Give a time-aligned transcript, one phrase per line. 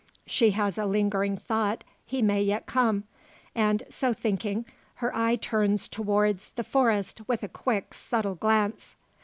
[0.25, 3.03] She has a lingering thought he may yet come;
[3.53, 8.95] and, so thinking, her eye turns towards the forest with a quick, subtle glance.